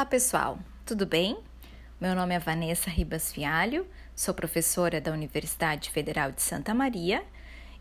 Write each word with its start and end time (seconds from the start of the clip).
Olá, 0.00 0.06
pessoal, 0.06 0.58
tudo 0.86 1.04
bem? 1.04 1.36
Meu 2.00 2.14
nome 2.14 2.34
é 2.34 2.38
Vanessa 2.38 2.88
Ribas 2.88 3.30
Fialho, 3.30 3.86
sou 4.16 4.32
professora 4.32 4.98
da 4.98 5.12
Universidade 5.12 5.90
Federal 5.90 6.32
de 6.32 6.40
Santa 6.40 6.72
Maria 6.72 7.22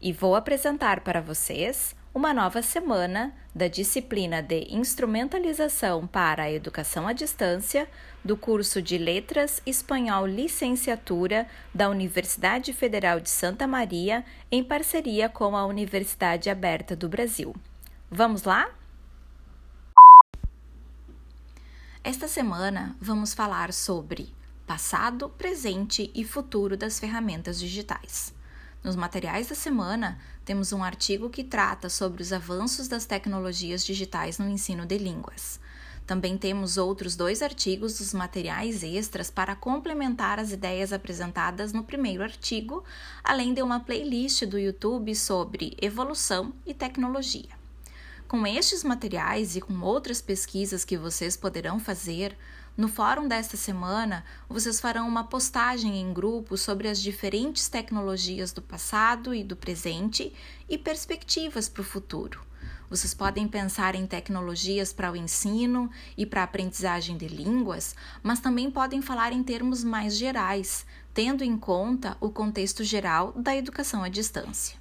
e 0.01 0.11
vou 0.11 0.35
apresentar 0.35 0.99
para 0.99 1.21
vocês 1.21 1.95
uma 2.13 2.33
nova 2.33 2.61
semana 2.61 3.33
da 3.55 3.69
disciplina 3.69 4.41
de 4.41 4.67
Instrumentalização 4.69 6.05
para 6.05 6.43
a 6.43 6.51
Educação 6.51 7.07
à 7.07 7.13
Distância 7.13 7.87
do 8.21 8.35
curso 8.35 8.81
de 8.81 8.97
Letras 8.97 9.61
Espanhol 9.65 10.27
Licenciatura 10.27 11.47
da 11.73 11.87
Universidade 11.89 12.73
Federal 12.73 13.21
de 13.21 13.29
Santa 13.29 13.65
Maria, 13.65 14.25
em 14.51 14.61
parceria 14.61 15.29
com 15.29 15.55
a 15.55 15.65
Universidade 15.65 16.49
Aberta 16.49 16.97
do 16.97 17.07
Brasil. 17.07 17.55
Vamos 18.11 18.43
lá? 18.43 18.69
Esta 22.09 22.27
semana 22.27 22.95
vamos 22.99 23.35
falar 23.35 23.71
sobre 23.71 24.33
passado, 24.65 25.29
presente 25.29 26.09
e 26.15 26.23
futuro 26.23 26.75
das 26.75 26.99
ferramentas 26.99 27.59
digitais. 27.59 28.33
Nos 28.83 28.95
materiais 28.95 29.49
da 29.49 29.53
semana, 29.53 30.17
temos 30.43 30.73
um 30.73 30.83
artigo 30.83 31.29
que 31.29 31.43
trata 31.43 31.87
sobre 31.87 32.23
os 32.23 32.33
avanços 32.33 32.87
das 32.87 33.05
tecnologias 33.05 33.85
digitais 33.85 34.39
no 34.39 34.49
ensino 34.49 34.87
de 34.87 34.97
línguas. 34.97 35.59
Também 36.07 36.35
temos 36.35 36.77
outros 36.77 37.15
dois 37.15 37.43
artigos 37.43 37.99
dos 37.99 38.11
materiais 38.11 38.81
extras 38.81 39.29
para 39.29 39.55
complementar 39.55 40.39
as 40.39 40.51
ideias 40.51 40.91
apresentadas 40.91 41.73
no 41.73 41.83
primeiro 41.83 42.23
artigo, 42.23 42.83
além 43.23 43.53
de 43.53 43.61
uma 43.61 43.81
playlist 43.81 44.47
do 44.47 44.57
YouTube 44.57 45.13
sobre 45.13 45.77
evolução 45.79 46.53
e 46.65 46.73
tecnologia. 46.73 47.58
Com 48.29 48.45
estes 48.45 48.83
materiais 48.83 49.55
e 49.55 49.61
com 49.61 49.81
outras 49.81 50.21
pesquisas 50.21 50.85
que 50.85 50.95
vocês 50.95 51.35
poderão 51.35 51.79
fazer, 51.79 52.37
no 52.77 52.87
fórum 52.87 53.27
desta 53.27 53.57
semana 53.57 54.23
vocês 54.47 54.79
farão 54.79 55.07
uma 55.07 55.23
postagem 55.23 55.99
em 55.99 56.13
grupo 56.13 56.55
sobre 56.55 56.87
as 56.87 57.01
diferentes 57.01 57.67
tecnologias 57.67 58.51
do 58.51 58.61
passado 58.61 59.33
e 59.33 59.43
do 59.43 59.55
presente 59.55 60.31
e 60.69 60.77
perspectivas 60.77 61.67
para 61.67 61.81
o 61.81 61.83
futuro. 61.83 62.39
Vocês 62.87 63.15
podem 63.15 63.47
pensar 63.47 63.95
em 63.95 64.05
tecnologias 64.05 64.93
para 64.93 65.11
o 65.11 65.15
ensino 65.15 65.89
e 66.15 66.23
para 66.23 66.41
a 66.41 66.43
aprendizagem 66.43 67.17
de 67.17 67.27
línguas, 67.27 67.95
mas 68.21 68.39
também 68.39 68.69
podem 68.69 69.01
falar 69.01 69.33
em 69.33 69.41
termos 69.41 69.83
mais 69.83 70.15
gerais, 70.15 70.85
tendo 71.15 71.43
em 71.43 71.57
conta 71.57 72.15
o 72.21 72.29
contexto 72.29 72.83
geral 72.83 73.31
da 73.31 73.55
educação 73.55 74.03
à 74.03 74.07
distância. 74.07 74.78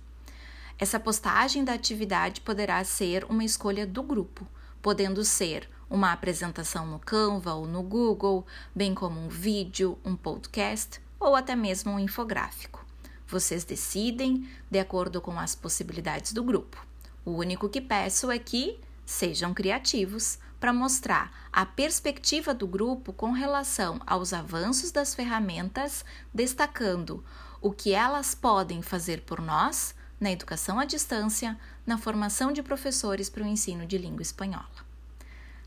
Essa 0.81 1.01
postagem 1.01 1.65
da 1.65 1.73
atividade 1.73 2.41
poderá 2.41 2.85
ser 2.85 3.25
uma 3.25 3.43
escolha 3.43 3.85
do 3.85 4.01
grupo, 4.01 4.47
podendo 4.81 5.25
ser 5.25 5.69
uma 5.91 6.13
apresentação 6.13 6.87
no 6.87 7.01
Canva 7.01 7.53
ou 7.55 7.67
no 7.67 7.83
Google, 7.83 8.47
bem 8.73 8.95
como 8.95 9.21
um 9.21 9.29
vídeo, 9.29 9.99
um 10.05 10.15
podcast 10.15 11.01
ou 11.19 11.35
até 11.35 11.57
mesmo 11.57 11.91
um 11.91 11.99
infográfico. 11.99 12.87
Vocês 13.27 13.65
decidem 13.65 14.49
de 14.71 14.79
acordo 14.79 15.21
com 15.21 15.37
as 15.37 15.57
possibilidades 15.57 16.33
do 16.33 16.45
grupo. 16.45 16.87
O 17.25 17.33
único 17.33 17.69
que 17.69 17.81
peço 17.81 18.31
é 18.31 18.39
que 18.39 18.79
sejam 19.05 19.53
criativos 19.53 20.39
para 20.61 20.73
mostrar 20.73 21.49
a 21.53 21.67
perspectiva 21.67 22.55
do 22.55 22.69
grupo 22.69 23.13
com 23.13 23.33
relação 23.33 24.01
aos 24.07 24.33
avanços 24.33 24.93
das 24.93 25.13
ferramentas, 25.13 26.05
destacando 26.33 27.25
o 27.61 27.73
que 27.73 27.93
elas 27.93 28.33
podem 28.33 28.81
fazer 28.81 29.23
por 29.23 29.41
nós 29.41 29.98
na 30.21 30.31
educação 30.31 30.79
à 30.79 30.85
distância, 30.85 31.59
na 31.87 31.99
formação 31.99 32.53
de 32.53 32.63
professores 32.63 33.29
para 33.29 33.43
o 33.43 33.47
ensino 33.47 33.87
de 33.87 33.99
língua 33.99 34.23
espanhola. 34.23 34.87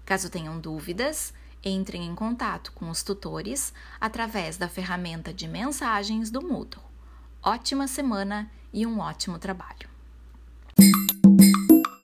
Caso 0.05 0.29
tenham 0.29 0.59
dúvidas, 0.59 1.33
entrem 1.63 2.05
em 2.05 2.15
contato 2.15 2.71
com 2.73 2.89
os 2.89 3.03
tutores 3.03 3.73
através 3.99 4.57
da 4.57 4.67
ferramenta 4.67 5.33
de 5.33 5.47
mensagens 5.47 6.31
do 6.31 6.41
Moodle. 6.41 6.83
Ótima 7.43 7.87
semana 7.87 8.51
e 8.73 8.85
um 8.85 8.99
ótimo 8.99 9.37
trabalho! 9.37 9.90